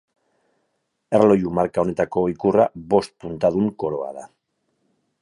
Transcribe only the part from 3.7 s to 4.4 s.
koroa da.